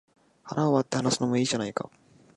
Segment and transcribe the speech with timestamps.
[0.41, 1.87] 腹を割って話すのもいいじゃないか